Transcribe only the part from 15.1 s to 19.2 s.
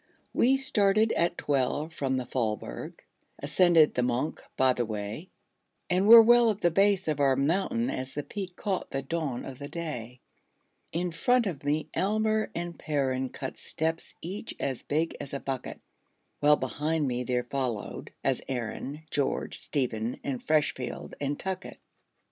as a bucket; While behind me there followed, as Herren,